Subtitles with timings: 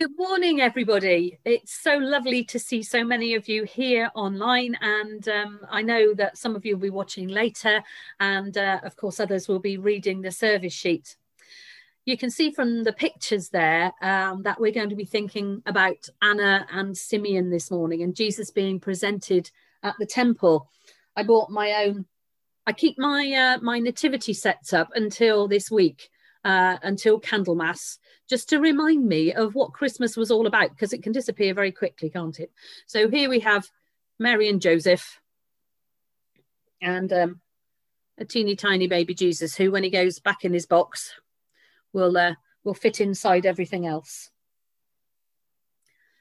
[0.00, 1.40] Good morning, everybody.
[1.44, 6.14] It's so lovely to see so many of you here online, and um, I know
[6.14, 7.82] that some of you will be watching later,
[8.20, 11.16] and uh, of course, others will be reading the service sheet.
[12.04, 16.08] You can see from the pictures there um, that we're going to be thinking about
[16.22, 19.50] Anna and Simeon this morning, and Jesus being presented
[19.82, 20.70] at the temple.
[21.16, 22.06] I bought my own.
[22.68, 26.08] I keep my uh, my nativity sets up until this week,
[26.44, 27.98] uh, until Candlemas
[28.28, 31.72] just to remind me of what Christmas was all about, because it can disappear very
[31.72, 32.50] quickly, can't it?
[32.86, 33.68] So here we have
[34.18, 35.20] Mary and Joseph
[36.80, 37.40] and um,
[38.18, 41.14] a teeny tiny baby Jesus, who, when he goes back in his box,
[41.92, 42.34] will uh,
[42.64, 44.30] will fit inside everything else.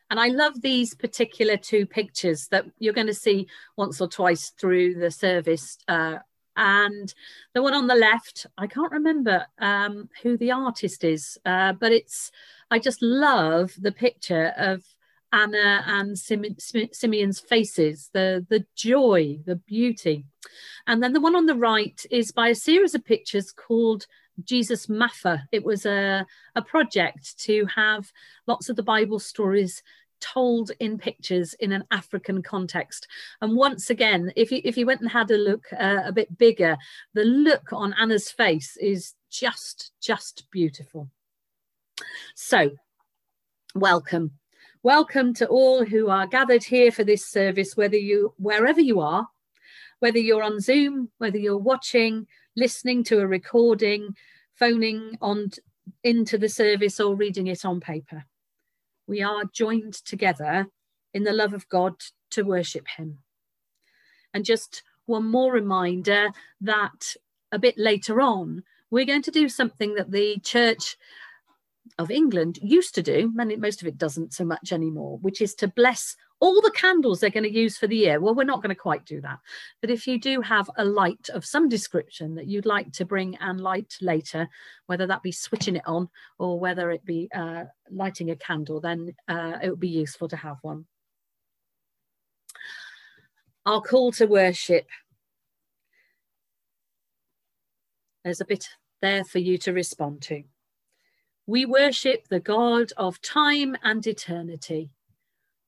[0.10, 4.52] And I love these particular two pictures that you're going to see once or twice
[4.52, 6.20] through the service uh,
[6.58, 7.14] and
[7.54, 11.92] the one on the left i can't remember um, who the artist is uh, but
[11.92, 12.32] it's
[12.72, 14.84] i just love the picture of
[15.32, 20.26] anna and simeon's faces the the joy the beauty
[20.88, 24.08] and then the one on the right is by a series of pictures called
[24.44, 25.44] Jesus Mafa.
[25.52, 28.12] It was a, a project to have
[28.46, 29.82] lots of the Bible stories
[30.20, 33.08] told in pictures in an African context.
[33.42, 36.38] And once again, if you, if you went and had a look uh, a bit
[36.38, 36.78] bigger,
[37.14, 41.10] the look on Anna's face is just, just beautiful.
[42.36, 42.72] So,
[43.76, 44.32] welcome.
[44.84, 49.28] Welcome to all who are gathered here for this service, whether you, wherever you are,
[50.00, 54.16] whether you're on Zoom, whether you're watching, listening to a recording,
[54.54, 55.52] phoning on
[56.04, 58.26] into the service or reading it on paper
[59.08, 60.68] we are joined together
[61.14, 61.96] in the love of God
[62.32, 63.20] to worship Him.
[64.34, 66.30] And just one more reminder
[66.62, 67.16] that
[67.52, 70.98] a bit later on, we're going to do something that the Church
[71.98, 75.56] of England used to do, and most of it doesn't so much anymore, which is
[75.56, 78.20] to bless all the candles they're going to use for the year.
[78.20, 79.40] Well, we're not going to quite do that.
[79.82, 83.36] But if you do have a light of some description that you'd like to bring
[83.38, 84.48] and light later,
[84.86, 89.16] whether that be switching it on or whether it be uh, lighting a candle, then
[89.28, 90.86] uh, it would be useful to have one.
[93.66, 94.88] Our call to worship.
[98.24, 98.68] There's a bit
[99.02, 100.44] there for you to respond to.
[101.48, 104.92] We worship the God of time and eternity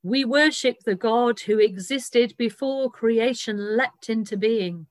[0.01, 4.87] we worship the God who existed before creation leapt into being,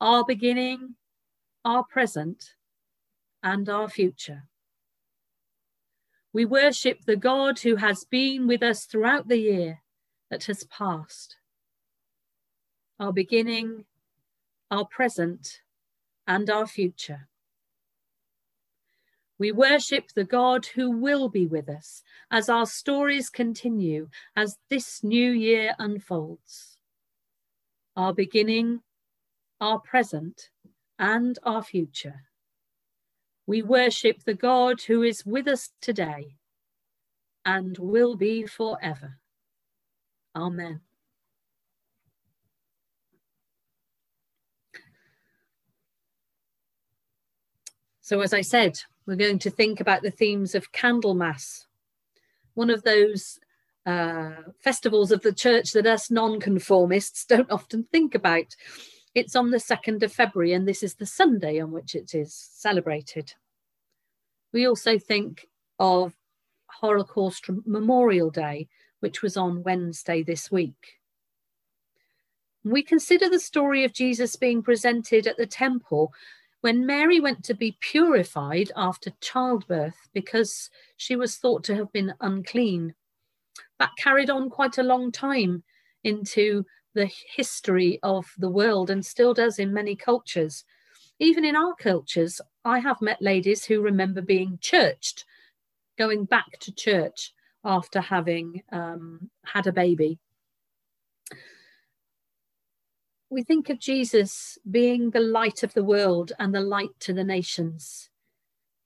[0.00, 0.94] our beginning,
[1.66, 2.54] our present,
[3.42, 4.44] and our future.
[6.32, 9.82] We worship the God who has been with us throughout the year
[10.30, 11.36] that has passed,
[12.98, 13.84] our beginning,
[14.70, 15.60] our present,
[16.26, 17.28] and our future.
[19.38, 25.04] We worship the God who will be with us as our stories continue, as this
[25.04, 26.78] new year unfolds.
[27.96, 28.80] Our beginning,
[29.60, 30.50] our present,
[30.98, 32.22] and our future.
[33.46, 36.36] We worship the God who is with us today
[37.44, 39.18] and will be forever.
[40.34, 40.80] Amen.
[48.00, 51.66] So, as I said, we're going to think about the themes of Candlemas,
[52.54, 53.38] one of those
[53.86, 58.56] uh, festivals of the church that us nonconformists don't often think about.
[59.14, 62.34] It's on the 2nd of February, and this is the Sunday on which it is
[62.34, 63.32] celebrated.
[64.52, 65.46] We also think
[65.78, 66.14] of
[66.66, 68.68] Holocaust Memorial Day,
[69.00, 70.98] which was on Wednesday this week.
[72.64, 76.12] We consider the story of Jesus being presented at the temple
[76.66, 82.12] when Mary went to be purified after childbirth because she was thought to have been
[82.20, 82.92] unclean.
[83.78, 85.62] That carried on quite a long time
[86.02, 90.64] into the history of the world and still does in many cultures.
[91.20, 95.24] Even in our cultures, I have met ladies who remember being churched,
[95.96, 97.32] going back to church
[97.64, 100.18] after having um, had a baby
[103.30, 107.24] we think of Jesus being the light of the world and the light to the
[107.24, 108.08] nations.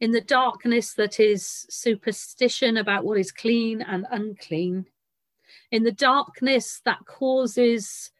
[0.00, 4.86] In the darkness that is superstition about what is clean and unclean,
[5.70, 8.10] in the darkness that causes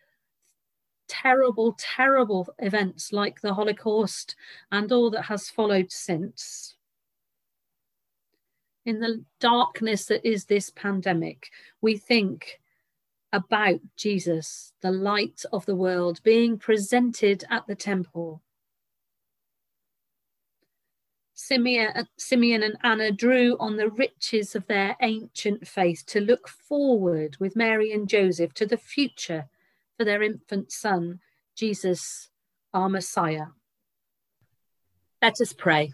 [1.08, 4.36] terrible, terrible events like the Holocaust
[4.70, 6.76] and all that has followed since.
[8.84, 11.48] In the darkness that is this pandemic,
[11.80, 12.59] we think
[13.32, 18.42] about Jesus, the light of the world, being presented at the temple.
[21.34, 26.48] Simeon, uh, Simeon and Anna drew on the riches of their ancient faith to look
[26.48, 29.48] forward with Mary and Joseph to the future
[29.96, 31.20] for their infant son,
[31.56, 32.28] Jesus,
[32.74, 33.46] our Messiah.
[35.22, 35.92] Let us pray.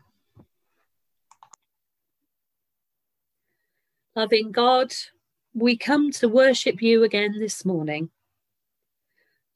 [4.16, 4.92] Loving God,
[5.56, 8.10] we come to worship you again this morning.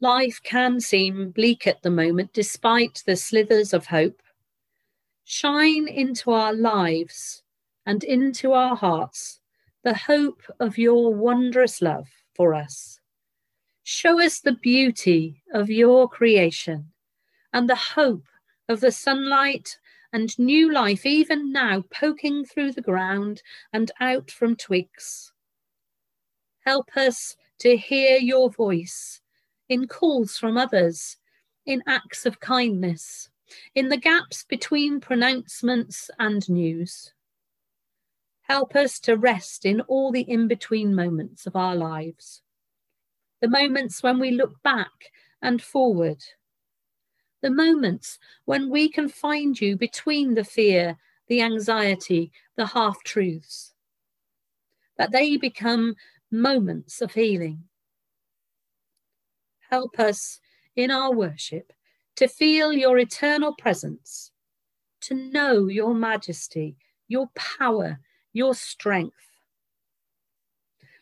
[0.01, 4.23] Life can seem bleak at the moment, despite the slithers of hope
[5.25, 7.43] shine into our lives
[7.85, 9.41] and into our hearts
[9.85, 12.99] the hope of your wondrous love for us.
[13.83, 16.93] Show us the beauty of your creation
[17.53, 18.27] and the hope
[18.71, 19.79] of the sunlight
[20.15, 23.43] and new life, even now poking through the ground
[23.75, 25.33] and out from twigs.
[26.67, 29.21] Help us to hear your voice
[29.69, 31.17] in calls from others,
[31.65, 33.31] in acts of kindness,
[33.75, 37.13] in the gaps between pronouncements and news.
[38.43, 42.43] Help us to rest in all the in between moments of our lives,
[43.41, 46.23] the moments when we look back and forward,
[47.43, 50.99] the moments when we can find you between the fear,
[51.29, 53.73] the anxiety, the half truths,
[54.99, 55.95] that they become
[56.31, 57.65] moments of healing.
[59.71, 60.41] Help us
[60.77, 61.73] in our worship
[62.17, 64.33] to feel your eternal presence,
[65.01, 66.77] to know your majesty,
[67.09, 68.01] your power,
[68.33, 69.15] your strength,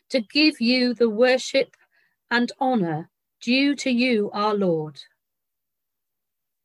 [0.09, 1.75] to give you the worship
[2.31, 3.09] and honour
[3.41, 4.99] due to you, our Lord.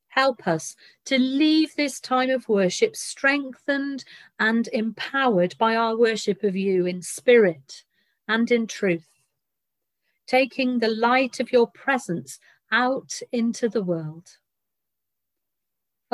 [0.08, 0.76] Help us
[1.06, 4.04] to leave this time of worship strengthened
[4.38, 7.82] and empowered by our worship of you in spirit
[8.28, 9.08] and in truth,
[10.26, 12.38] taking the light of your presence
[12.72, 14.38] out into the world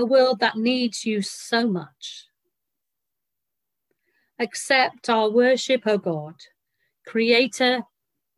[0.01, 2.27] a world that needs you so much.
[4.39, 6.37] Accept our worship, O God,
[7.07, 7.83] Creator,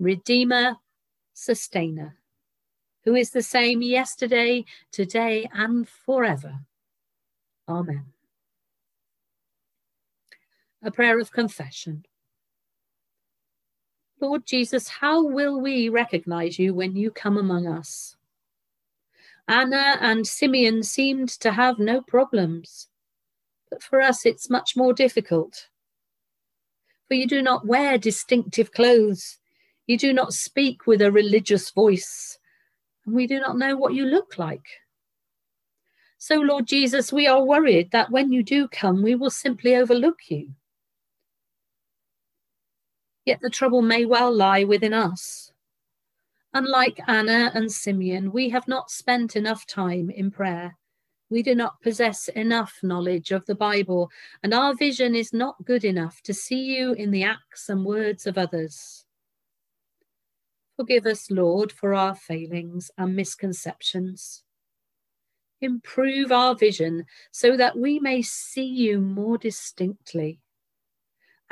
[0.01, 0.77] Redeemer,
[1.33, 2.17] Sustainer,
[3.05, 6.61] who is the same yesterday, today, and forever.
[7.69, 8.07] Amen.
[10.83, 12.05] A prayer of confession.
[14.23, 18.17] Lord Jesus, how will we recognize you when you come among us?
[19.49, 22.87] Anna and Simeon seemed to have no problems.
[23.69, 25.67] But for us, it's much more difficult.
[27.09, 29.39] For you do not wear distinctive clothes,
[29.89, 32.39] you do not speak with a religious voice,
[33.05, 34.67] and we do not know what you look like.
[36.19, 40.21] So, Lord Jesus, we are worried that when you do come, we will simply overlook
[40.29, 40.51] you.
[43.25, 45.53] Yet the trouble may well lie within us.
[46.55, 50.77] Unlike Anna and Simeon, we have not spent enough time in prayer.
[51.31, 54.11] We do not possess enough knowledge of the Bible,
[54.43, 58.27] and our vision is not good enough to see you in the acts and words
[58.27, 59.07] of others.
[60.77, 64.43] Forgive us, Lord, for our failings and misconceptions.
[65.63, 70.42] Improve our vision so that we may see you more distinctly.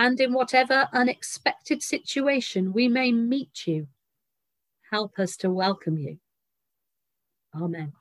[0.00, 3.86] And in whatever unexpected situation we may meet you
[4.90, 6.16] help us to welcome you.
[7.54, 7.92] Amen.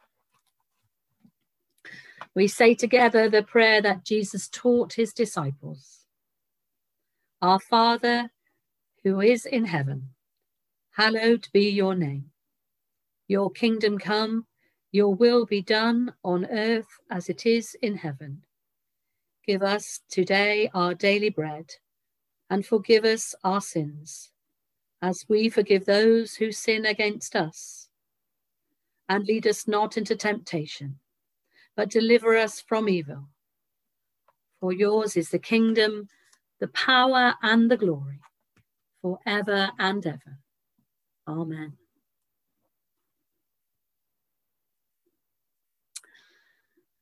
[2.33, 6.05] We say together the prayer that Jesus taught his disciples
[7.41, 8.31] Our Father,
[9.03, 10.11] who is in heaven,
[10.91, 12.31] hallowed be your name.
[13.27, 14.45] Your kingdom come,
[14.94, 18.44] your will be done on earth as it is in heaven.
[19.45, 21.65] Give us today our daily bread
[22.49, 24.31] and forgive us our sins
[25.01, 27.89] as we forgive those who sin against us.
[29.07, 30.99] And lead us not into temptation,
[31.75, 33.29] but deliver us from evil.
[34.59, 36.09] For yours is the kingdom,
[36.59, 38.19] the power, and the glory,
[39.01, 40.39] for ever and ever.
[41.27, 41.73] Amen.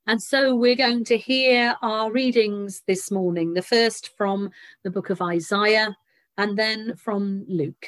[0.09, 4.51] And so we're going to hear our readings this morning, the first from
[4.85, 5.97] the book of Isaiah,
[6.37, 7.87] and then from Luke.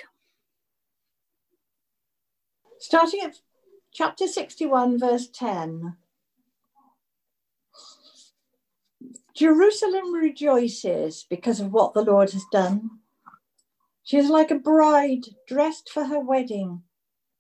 [2.78, 3.38] Starting at
[3.94, 5.96] chapter 61, verse 10.
[9.34, 12.90] Jerusalem rejoices because of what the Lord has done.
[14.04, 16.84] She is like a bride dressed for her wedding.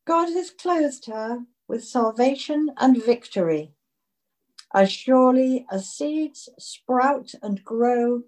[0.07, 3.73] God has clothed her with salvation and victory.
[4.73, 8.23] As surely as seeds sprout and grow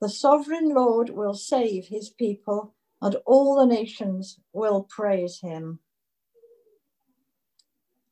[0.00, 5.78] the sovereign Lord will save his people, and all the nations will praise him.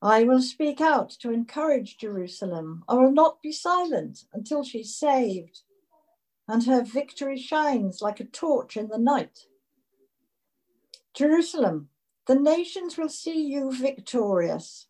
[0.00, 2.84] I will speak out to encourage Jerusalem.
[2.88, 5.62] I will not be silent until she's saved
[6.48, 9.46] and her victory shines like a torch in the night.
[11.14, 11.88] Jerusalem,
[12.26, 14.86] the nations will see you victorious.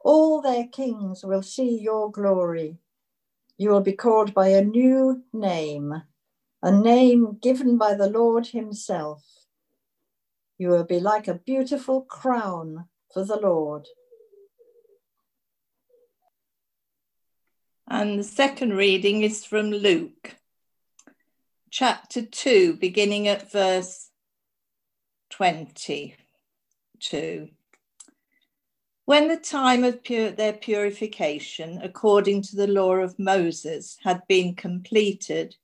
[0.00, 2.78] All their kings will see your glory.
[3.56, 6.02] You will be called by a new name,
[6.62, 9.24] a name given by the Lord Himself.
[10.56, 13.86] You will be like a beautiful crown for the Lord.
[17.88, 20.36] And the second reading is from Luke,
[21.70, 24.10] chapter 2, beginning at verse
[25.30, 27.48] 22.
[29.08, 35.56] When the time of their purification, according to the law of Moses, had been completed,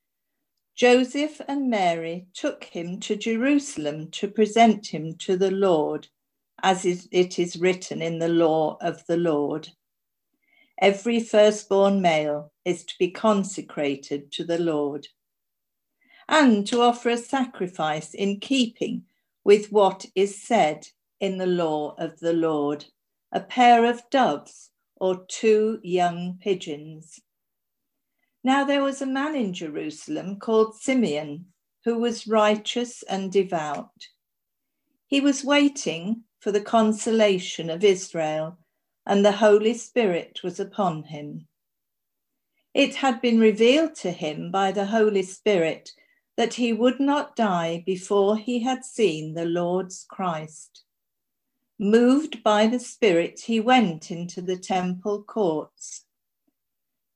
[0.74, 6.08] Joseph and Mary took him to Jerusalem to present him to the Lord,
[6.62, 9.68] as it is written in the law of the Lord.
[10.80, 15.06] Every firstborn male is to be consecrated to the Lord,
[16.30, 19.04] and to offer a sacrifice in keeping
[19.44, 20.88] with what is said
[21.20, 22.86] in the law of the Lord
[23.34, 27.20] a pair of doves or two young pigeons.
[28.44, 31.46] Now there was a man in Jerusalem called Simeon,
[31.84, 34.06] who was righteous and devout.
[35.08, 38.56] He was waiting for the consolation of Israel,
[39.04, 41.48] and the Holy Spirit was upon him.
[42.72, 45.90] It had been revealed to him by the Holy Spirit
[46.36, 50.83] that he would not die before he had seen the Lord's Christ.
[51.78, 56.04] Moved by the Spirit, he went into the temple courts.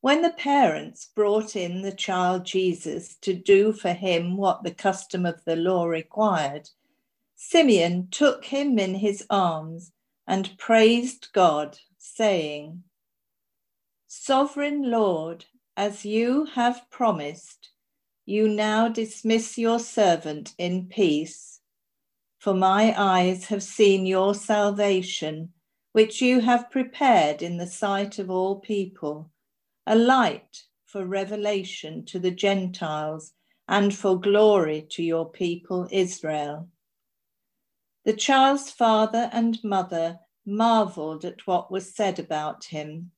[0.00, 5.26] When the parents brought in the child Jesus to do for him what the custom
[5.26, 6.70] of the law required,
[7.36, 9.92] Simeon took him in his arms
[10.26, 12.82] and praised God, saying,
[14.08, 15.44] Sovereign Lord,
[15.76, 17.70] as you have promised,
[18.26, 21.57] you now dismiss your servant in peace.
[22.38, 25.52] For my eyes have seen your salvation,
[25.92, 29.30] which you have prepared in the sight of all people
[29.86, 33.32] a light for revelation to the Gentiles
[33.66, 36.68] and for glory to your people Israel.
[38.04, 43.10] The child's father and mother marveled at what was said about him.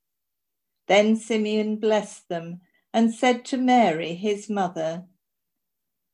[0.87, 2.61] Then Simeon blessed them
[2.93, 5.05] and said to Mary, his mother,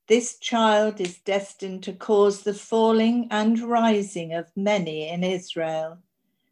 [0.08, 5.98] This child is destined to cause the falling and rising of many in Israel,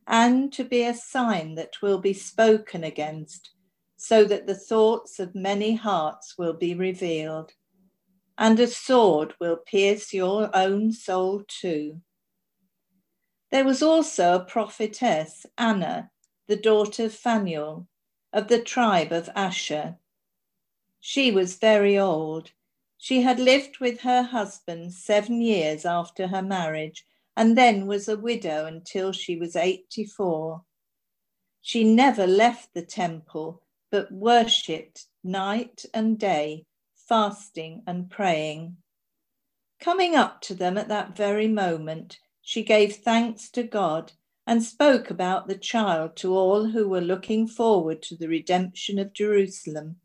[0.07, 3.51] and to be a sign that will be spoken against
[3.97, 7.53] so that the thoughts of many hearts will be revealed,
[8.37, 12.01] and a sword will pierce your own soul too.
[13.53, 16.11] There was also a prophetess, Anna,
[16.49, 17.87] the daughter of Phanuel,
[18.33, 19.97] of the tribe of Asher.
[20.99, 22.51] She was very old.
[23.05, 27.05] She had lived with her husband seven years after her marriage
[27.37, 30.65] and then was a widow until she was 84.
[31.61, 38.79] She never left the temple but worshipped night and day, fasting and praying.
[39.79, 44.13] Coming up to them at that very moment, she gave thanks to God
[44.47, 49.13] and spoke about the child to all who were looking forward to the redemption of
[49.13, 49.97] Jerusalem.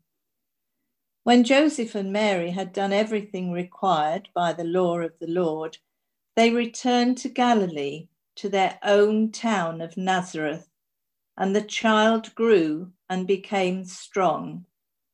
[1.30, 5.78] When Joseph and Mary had done everything required by the law of the Lord,
[6.34, 10.66] they returned to Galilee, to their own town of Nazareth.
[11.36, 14.64] And the child grew and became strong.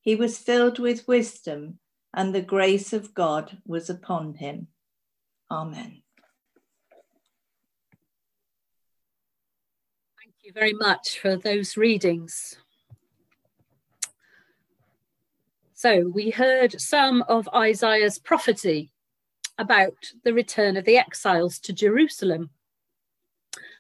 [0.01, 1.81] He was filled with wisdom,
[2.15, 4.69] and the grace of God was upon him.
[5.51, 6.01] Amen.
[10.19, 12.57] Thank you very much for those readings.
[15.79, 18.91] So, we heard some of Isaiah's prophecy
[19.59, 19.93] about
[20.25, 22.49] the return of the exiles to Jerusalem,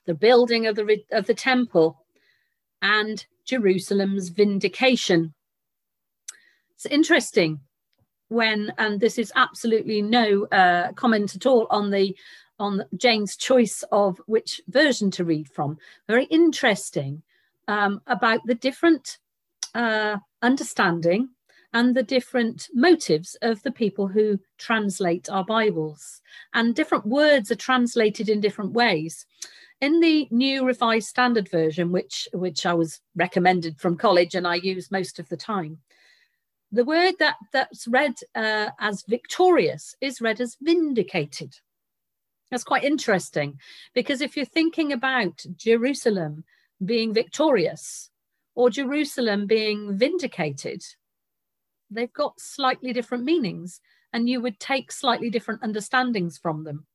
[0.04, 2.04] the building of the, of the temple,
[2.82, 5.32] and Jerusalem's vindication.
[6.74, 7.60] It's interesting
[8.28, 12.14] when, and this is absolutely no uh, comment at all on the
[12.58, 15.78] on Jane's choice of which version to read from.
[16.08, 17.22] Very interesting
[17.68, 19.16] um, about the different
[19.74, 21.30] uh, understanding
[21.72, 26.20] and the different motives of the people who translate our Bibles.
[26.54, 29.26] And different words are translated in different ways.
[29.80, 34.54] In the new revised standard version, which which I was recommended from college and I
[34.56, 35.78] use most of the time,
[36.72, 41.54] the word that that's read uh, as victorious is read as vindicated.
[42.50, 43.58] That's quite interesting
[43.92, 46.44] because if you're thinking about Jerusalem
[46.84, 48.10] being victorious
[48.54, 50.82] or Jerusalem being vindicated.
[51.90, 53.80] They've got slightly different meanings,
[54.12, 56.86] and you would take slightly different understandings from them.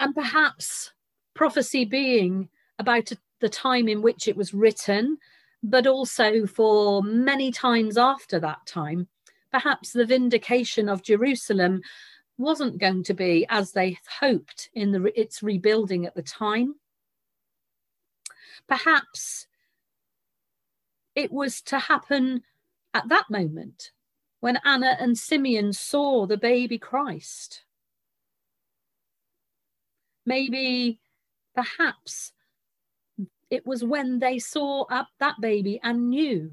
[0.00, 0.92] And perhaps
[1.34, 5.18] prophecy being about the time in which it was written,
[5.62, 9.08] but also for many times after that time,
[9.52, 11.82] perhaps the vindication of Jerusalem
[12.38, 16.74] wasn't going to be as they hoped in the, its rebuilding at the time.
[18.68, 19.46] Perhaps
[21.14, 22.42] it was to happen
[22.94, 23.90] at that moment
[24.40, 27.64] when Anna and Simeon saw the baby Christ.
[30.26, 31.00] Maybe,
[31.54, 32.32] perhaps,
[33.50, 36.52] it was when they saw up that baby and knew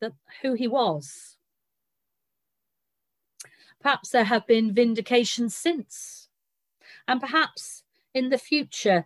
[0.00, 0.12] that
[0.42, 1.36] who he was.
[3.80, 6.28] Perhaps there have been vindications since,
[7.06, 7.82] and perhaps
[8.14, 9.04] in the future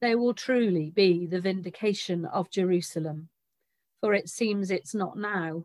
[0.00, 3.28] there will truly be the vindication of Jerusalem,
[4.00, 5.64] for it seems it's not now,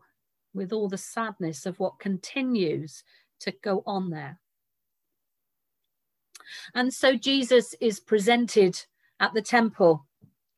[0.52, 3.02] with all the sadness of what continues
[3.40, 4.38] to go on there.
[6.74, 8.84] And so Jesus is presented
[9.20, 10.06] at the temple,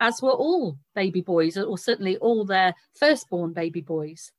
[0.01, 4.33] as were all baby boys, or certainly all their firstborn baby boys.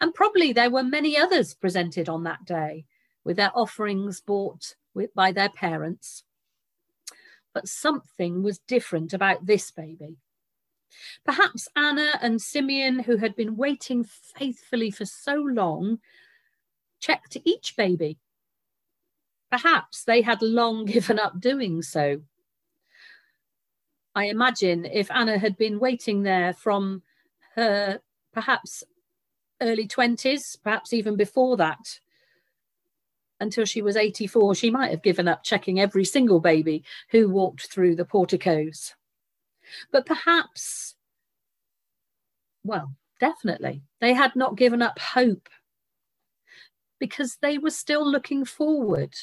[0.00, 2.84] And probably there were many others presented on that day
[3.24, 6.24] with their offerings bought with, by their parents.
[7.52, 10.18] But something was different about this baby.
[11.24, 15.98] Perhaps Anna and Simeon, who had been waiting faithfully for so long,
[17.00, 18.18] checked each baby
[19.50, 22.22] Perhaps they had long given up doing so.
[24.14, 27.02] I imagine if Anna had been waiting there from
[27.54, 28.00] her
[28.32, 28.82] perhaps
[29.60, 32.00] early 20s, perhaps even before that,
[33.40, 37.72] until she was 84, she might have given up checking every single baby who walked
[37.72, 38.94] through the porticos.
[39.92, 40.94] But perhaps,
[42.64, 45.48] well, definitely, they had not given up hope
[46.98, 49.14] because they were still looking forward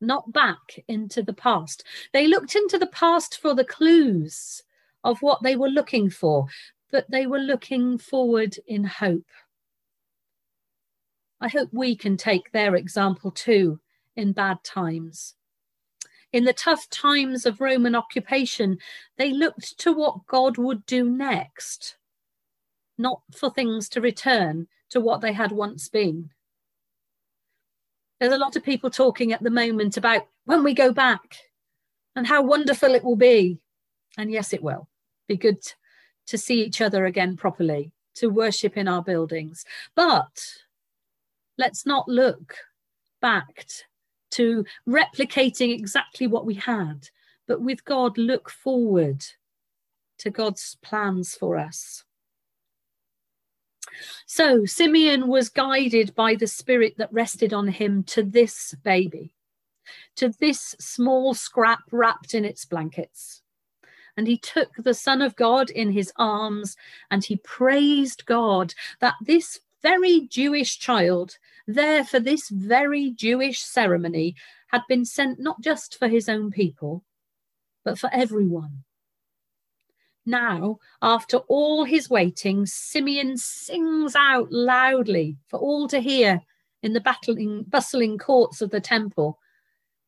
[0.00, 1.84] not back into the past.
[2.12, 4.62] They looked into the past for the clues
[5.02, 6.46] of what they were looking for,
[6.90, 9.26] but they were looking forward in hope.
[11.40, 13.80] I hope we can take their example too
[14.16, 15.34] in bad times.
[16.34, 18.78] In the tough times of Roman occupation,
[19.18, 21.96] they looked to what God would do next,
[22.98, 26.30] not for things to return to what they had once been.
[28.18, 31.36] There's a lot of people talking at the moment about when we go back
[32.16, 33.60] and how wonderful it will be.
[34.18, 34.88] And yes, it will
[35.28, 35.62] be good
[36.26, 39.64] to see each other again properly, to worship in our buildings.
[39.94, 40.44] But
[41.58, 42.56] let's not look
[43.20, 43.66] back
[44.34, 47.08] to replicating exactly what we had,
[47.46, 49.24] but with God, look forward
[50.18, 52.04] to God's plans for us.
[54.26, 59.34] So Simeon was guided by the spirit that rested on him to this baby,
[60.16, 63.42] to this small scrap wrapped in its blankets.
[64.16, 66.76] And he took the Son of God in his arms
[67.10, 74.34] and he praised God that this very Jewish child, there for this very Jewish ceremony,
[74.72, 77.04] had been sent not just for his own people,
[77.84, 78.84] but for everyone
[80.26, 86.40] now, after all his waiting, Simeon sings out loudly for all to hear
[86.82, 89.38] in the battling, bustling courts of the temple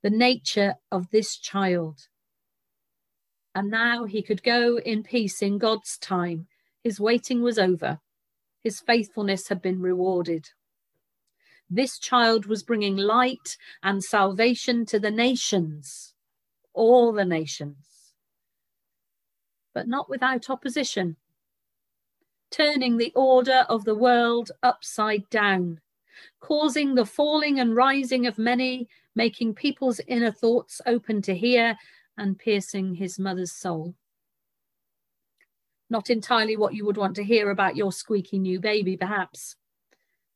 [0.03, 2.09] the nature of this child.
[3.55, 6.47] And now he could go in peace in God's time.
[6.85, 7.99] His waiting was over.
[8.66, 10.50] His faithfulness had been rewarded.
[11.70, 16.14] This child was bringing light and salvation to the nations,
[16.74, 17.87] all the nations
[19.76, 21.14] but not without opposition,
[22.50, 25.79] turning the order of the world upside down,
[26.40, 31.76] causing the falling and rising of many, making people's inner thoughts open to hear
[32.16, 33.94] and piercing his mother's soul.
[35.88, 39.57] Not entirely what you would want to hear about your squeaky new baby, perhaps.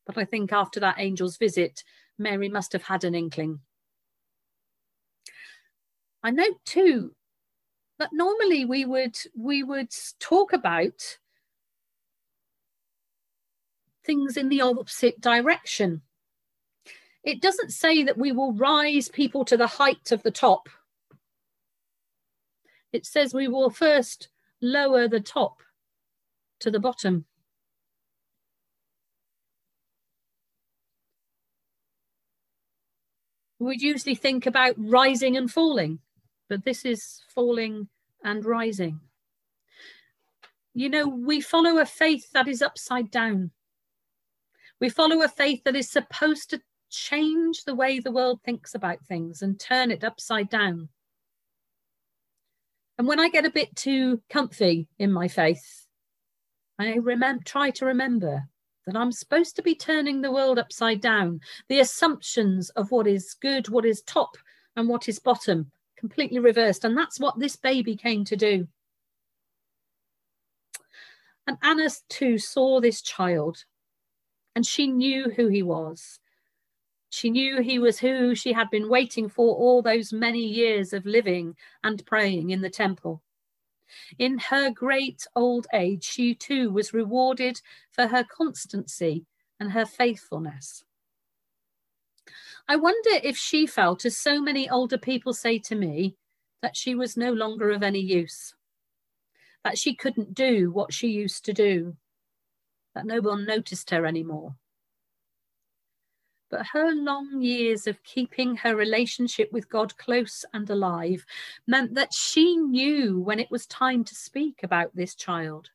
[0.06, 1.82] But I think after that angel's visit,
[2.18, 3.60] Mary must have had an inkling.
[6.22, 7.14] I note too
[7.98, 11.18] that normally we would we would talk about
[14.04, 16.00] things in the opposite direction
[17.22, 20.68] it doesn't say that we will rise people to the height of the top
[22.92, 24.28] it says we will first
[24.60, 25.62] lower the top
[26.58, 27.24] to the bottom
[33.58, 35.98] we'd usually think about rising and falling
[36.50, 37.88] but this is falling
[38.24, 39.00] and rising.
[40.74, 43.52] You know, we follow a faith that is upside down.
[44.80, 49.06] We follow a faith that is supposed to change the way the world thinks about
[49.06, 50.88] things and turn it upside down.
[53.00, 55.86] And when I get a bit too comfy in my faith,
[56.78, 58.46] I remember, try to remember
[58.84, 61.40] that I'm supposed to be turning the world upside down.
[61.70, 64.36] The assumptions of what is good, what is top,
[64.76, 66.84] and what is bottom, completely reversed.
[66.84, 68.68] And that's what this baby came to do.
[71.46, 73.64] And Anna too saw this child
[74.54, 76.19] and she knew who he was.
[77.10, 81.04] She knew he was who she had been waiting for all those many years of
[81.04, 83.20] living and praying in the temple.
[84.18, 89.26] In her great old age, she too was rewarded for her constancy
[89.58, 90.84] and her faithfulness.
[92.68, 96.14] I wonder if she felt, as so many older people say to me,
[96.62, 98.54] that she was no longer of any use,
[99.64, 101.96] that she couldn't do what she used to do,
[102.94, 104.54] that no one noticed her anymore.
[106.50, 111.24] But her long years of keeping her relationship with God close and alive
[111.66, 115.70] meant that she knew when it was time to speak about this child.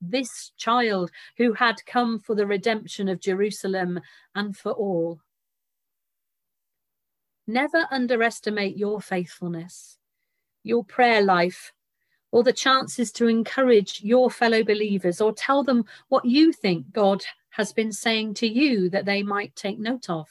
[0.00, 4.00] This child who had come for the redemption of Jerusalem
[4.34, 5.20] and for all.
[7.46, 9.98] Never underestimate your faithfulness,
[10.64, 11.72] your prayer life,
[12.32, 17.22] or the chances to encourage your fellow believers or tell them what you think God
[17.56, 20.28] has been saying to you that they might take note of.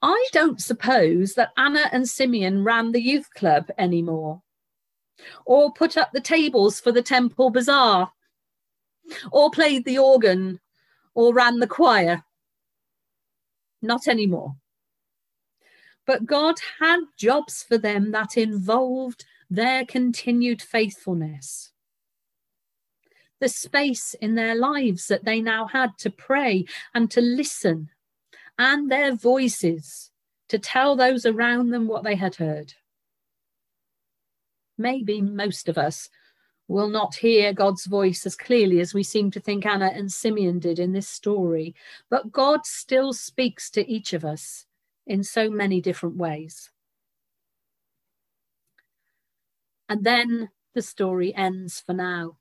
[0.00, 4.42] I don't suppose that Anna and Simeon ran the youth club anymore,
[5.44, 8.12] or put up the tables for the temple bazaar,
[9.32, 10.60] or played the organ,
[11.14, 12.22] or ran the choir.
[13.80, 14.54] Not anymore.
[16.06, 21.71] But God had jobs for them that involved their continued faithfulness
[23.42, 27.90] the space in their lives that they now had to pray and to listen,
[28.56, 30.12] and their voices
[30.48, 32.72] to tell those around them what they had heard.
[34.78, 36.08] Maybe most of us
[36.68, 40.60] will not hear God's voice as clearly as we seem to think Anna and Simeon
[40.60, 41.74] did in this story,
[42.08, 44.66] but God still speaks to each of us
[45.04, 46.70] in so many different ways.
[49.88, 52.36] And then the story ends for now.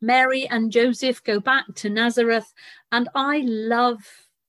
[0.00, 2.52] Mary and Joseph go back to Nazareth.
[2.92, 3.98] And I love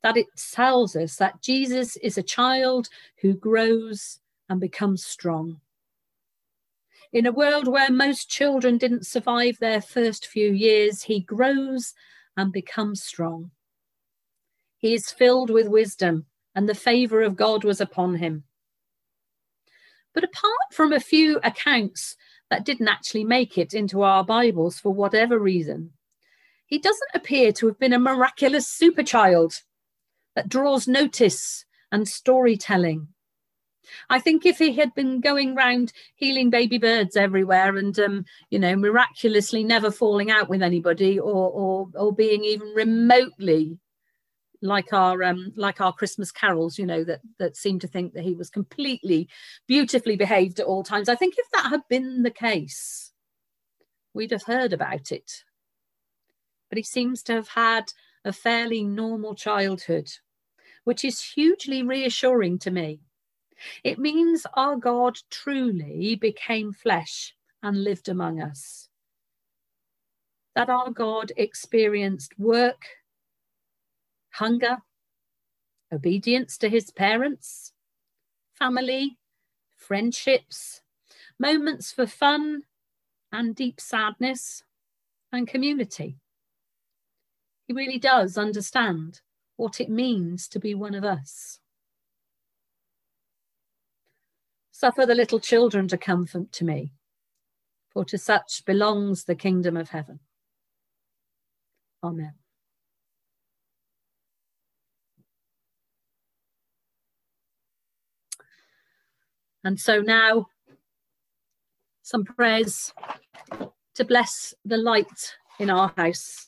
[0.04, 2.90] that it tells us that Jesus is a child
[3.22, 5.60] who grows and becomes strong.
[7.14, 11.94] In a world where most children didn't survive their first few years, he grows
[12.38, 13.52] and becomes strong.
[14.78, 18.46] He is filled with wisdom, and the favour of God was upon him.
[20.14, 22.16] But apart from a few accounts
[22.52, 25.92] that didn't actually make it into our Bibles for whatever reason.
[26.66, 29.54] He doesn't appear to have been a miraculous superchild
[30.36, 33.08] that draws notice and storytelling.
[34.10, 38.60] I think if he had been going round healing baby birds everywhere and, um, you
[38.60, 43.80] know, miraculously never falling out with anybody or, or, or being even remotely
[44.62, 48.24] like our um, like our Christmas carols, you know, that that seem to think that
[48.24, 49.28] he was completely
[49.68, 51.10] beautifully behaved at all times.
[51.10, 53.12] I think if that had been the case,
[54.14, 55.44] we'd have heard about it.
[56.70, 57.92] But he seems to have had
[58.24, 60.10] a fairly normal childhood,
[60.84, 63.02] which is hugely reassuring to me.
[63.84, 68.90] It means our God truly became flesh and lived among us.
[70.56, 72.86] That our God experienced work
[74.32, 74.78] hunger,
[75.92, 77.74] obedience to his parents,
[78.54, 79.18] family,
[79.76, 80.82] friendships,
[81.40, 82.64] moments for fun
[83.32, 84.64] and deep sadness,
[85.32, 86.18] and community.
[87.68, 89.22] He really does understand
[89.56, 91.60] what it means to be one of us.
[94.72, 96.92] Suffer the little children to come to me,
[97.90, 100.20] for to such belongs the kingdom of heaven.
[102.04, 102.34] Amen.
[109.64, 110.48] And so now,
[112.02, 112.94] some prayers
[113.96, 116.48] to bless the light in our house,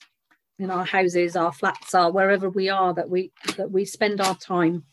[0.58, 4.36] in our houses, our flats, our wherever we are that we that we spend our
[4.36, 4.84] time.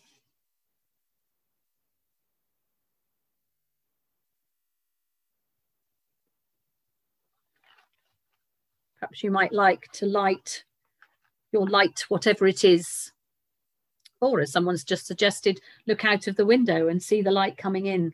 [9.01, 10.65] Perhaps you might like to light
[11.53, 13.13] your light, whatever it is,
[14.21, 17.87] or as someone's just suggested, look out of the window and see the light coming
[17.87, 18.13] in.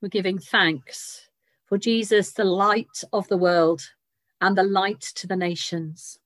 [0.00, 1.28] We're giving thanks
[1.66, 3.82] for Jesus, the light of the world
[4.40, 6.18] and the light to the nations.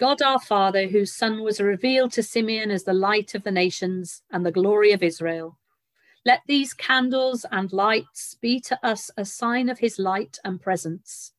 [0.00, 4.22] God our Father, whose Son was revealed to Simeon as the light of the nations
[4.30, 5.58] and the glory of Israel
[6.24, 11.32] let these candles and lights be to us a sign of his light and presence.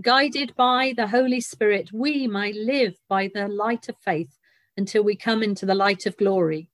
[0.00, 4.38] Guided by the Holy Spirit, we might live by the light of faith
[4.76, 6.68] until we come into the light of glory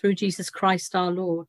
[0.00, 1.48] through Jesus Christ our Lord.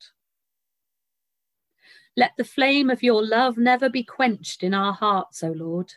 [2.17, 5.93] Let the flame of your love never be quenched in our hearts, O Lord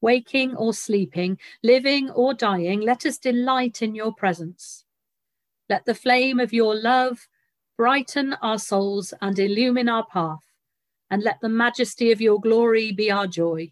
[0.00, 4.84] waking or sleeping, living or dying, let us delight in your presence.
[5.68, 7.28] Let the flame of your love
[7.78, 10.44] brighten our souls and illumine our path,
[11.10, 13.70] and let the majesty of your glory be our joy,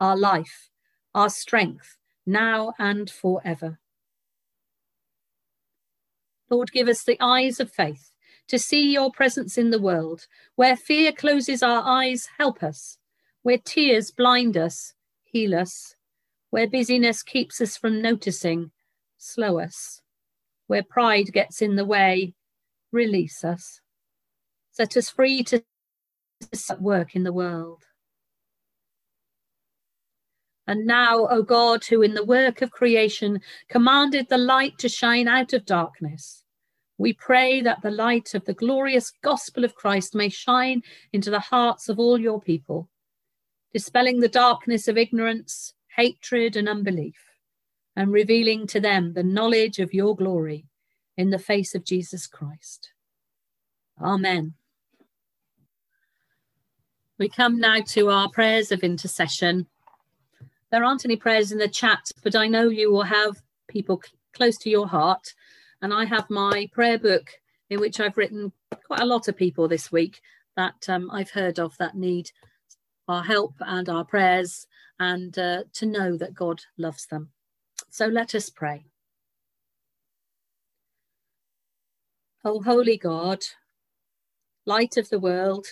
[0.00, 0.68] our life,
[1.14, 3.78] our strength, now and forever.
[6.50, 8.10] Lord, give us the eyes of faith
[8.48, 10.26] to see your presence in the world.
[10.56, 12.98] Where fear closes our eyes, help us.
[13.42, 15.94] Where tears blind us, heal us.
[16.50, 18.72] Where busyness keeps us from noticing,
[19.16, 20.02] slow us.
[20.66, 22.34] Where pride gets in the way,
[22.94, 23.80] release us.
[24.70, 25.62] Set us free to
[26.80, 27.82] work in the world.
[30.66, 35.28] And now, O God, who in the work of creation commanded the light to shine
[35.28, 36.42] out of darkness,
[36.96, 41.40] we pray that the light of the glorious gospel of Christ may shine into the
[41.40, 42.88] hearts of all your people
[43.74, 47.16] dispelling the darkness of ignorance, hatred, and unbelief,
[47.96, 50.64] and revealing to them the knowledge of your glory
[51.16, 52.92] in the face of Jesus Christ.
[54.00, 54.54] Amen.
[57.18, 59.66] We come now to our prayers of intercession.
[60.70, 64.58] There aren't any prayers in the chat, but I know you will have people close
[64.58, 65.32] to your heart.
[65.80, 67.30] And I have my prayer book
[67.70, 68.52] in which I've written
[68.86, 70.20] quite a lot of people this week
[70.56, 72.30] that um, I've heard of that need
[73.06, 74.66] our help and our prayers
[74.98, 77.30] and uh, to know that God loves them.
[77.90, 78.86] So let us pray.
[82.46, 83.42] O holy God,
[84.66, 85.66] light of the world,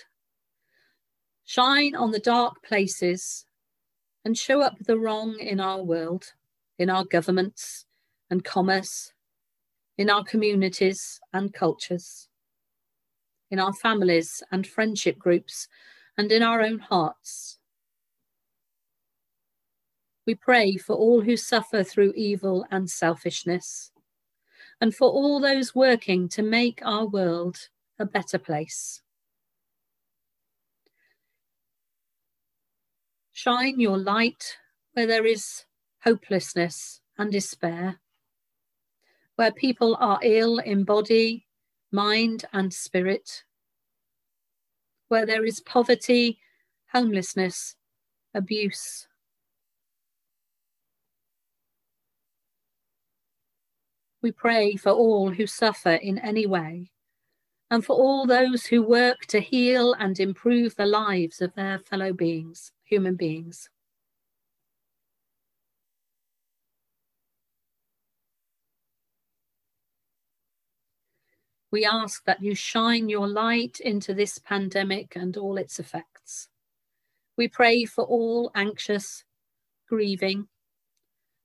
[1.45, 3.45] shine on the dark places
[4.25, 6.33] and show up the wrong in our world,
[6.79, 7.85] in our governments
[8.31, 9.13] and commerce,
[9.99, 12.27] in our communities and cultures,
[13.51, 15.67] in our families and friendship groups
[16.17, 17.59] and in our own hearts.
[20.25, 23.91] We pray for all who suffer through evil and selfishness,
[24.83, 27.69] and for all those working to make our world
[27.99, 29.01] a better place.
[33.31, 34.57] Shine your light
[34.91, 35.63] where there is
[36.03, 38.01] hopelessness and despair,
[39.37, 41.47] where people are ill in body,
[41.89, 43.45] mind, and spirit
[45.07, 46.39] where there is poverty,
[46.91, 47.77] homelessness,
[48.33, 49.07] abuse.
[54.23, 56.91] We pray for all who suffer in any way
[57.69, 62.13] and for all those who work to heal and improve the lives of their fellow
[62.13, 63.69] beings, human beings.
[71.69, 76.47] We ask that you shine your light into this pandemic and all its effects.
[77.35, 79.25] We pray for all anxious,
[79.89, 80.47] grieving,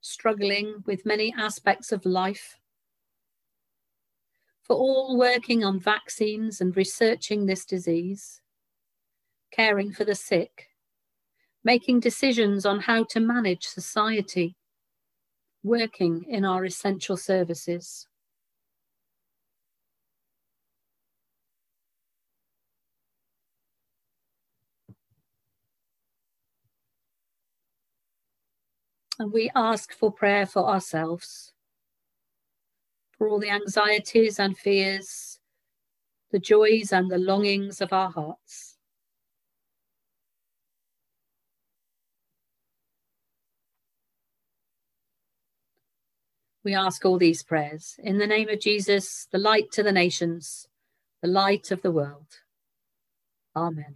[0.00, 2.54] struggling with many aspects of life,
[4.68, 8.42] for all working on vaccines and researching this disease,
[9.50, 10.68] caring for the sick,
[11.64, 14.54] making decisions on how to manage society,
[15.62, 18.06] working in our essential services.
[29.18, 31.54] And we ask for prayer for ourselves,
[33.18, 35.40] for all the anxieties and fears,
[36.30, 38.76] the joys and the longings of our hearts.
[46.64, 50.68] We ask all these prayers in the name of Jesus, the light to the nations,
[51.22, 52.26] the light of the world.
[53.56, 53.94] Amen.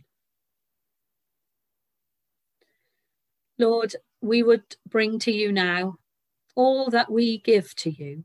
[3.59, 5.97] Lord, we would bring to you now
[6.57, 8.25] all that we give to you.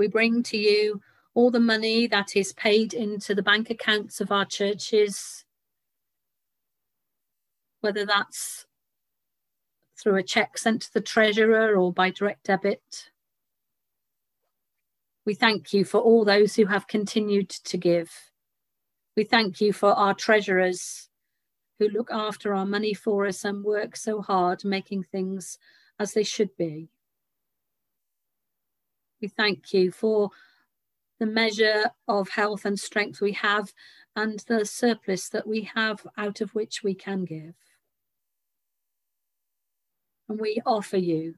[0.00, 1.02] We bring to you
[1.34, 5.44] all the money that is paid into the bank accounts of our churches,
[7.82, 8.64] whether that's
[10.00, 13.10] through a cheque sent to the treasurer or by direct debit.
[15.26, 18.10] We thank you for all those who have continued to give.
[19.18, 21.10] We thank you for our treasurers
[21.78, 25.58] who look after our money for us and work so hard making things
[25.98, 26.88] as they should be.
[29.20, 30.30] We thank you for
[31.18, 33.72] the measure of health and strength we have
[34.16, 37.54] and the surplus that we have out of which we can give.
[40.28, 41.34] And we offer you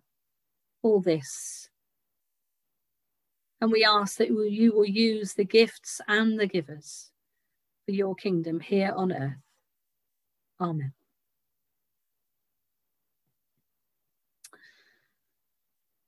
[0.82, 1.68] all this.
[3.60, 7.10] And we ask that you will use the gifts and the givers
[7.86, 9.38] for your kingdom here on earth.
[10.60, 10.92] Amen.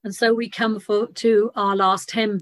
[0.05, 2.41] And so we come for, to our last hymn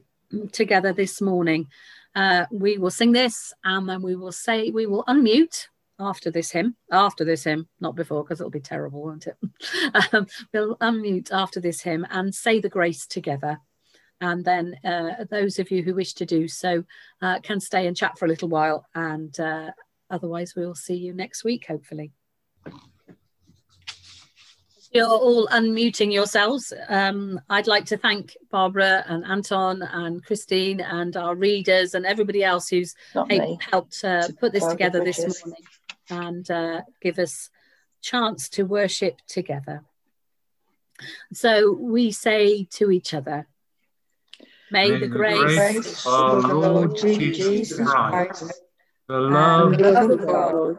[0.50, 1.68] together this morning.
[2.14, 5.66] Uh, we will sing this and then we will say, we will unmute
[5.98, 9.36] after this hymn, after this hymn, not before, because it'll be terrible, won't it?
[10.12, 13.58] um, we'll unmute after this hymn and say the grace together.
[14.20, 16.84] And then uh, those of you who wish to do so
[17.20, 18.86] uh, can stay and chat for a little while.
[18.94, 19.70] And uh,
[20.10, 22.12] otherwise, we will see you next week, hopefully.
[24.92, 26.72] You're all unmuting yourselves.
[26.88, 32.44] Um, I'd like to thank Barbara and Anton and Christine and our readers and everybody
[32.44, 32.94] else who's
[33.70, 35.64] helped uh, put this together this morning
[36.10, 37.48] and uh, give us
[38.02, 39.82] chance to worship together.
[41.32, 43.46] So we say to each other,
[44.70, 46.12] May, May the, grace, grace of
[46.44, 48.62] our Lord Jesus Christ,
[49.08, 50.78] the love of God,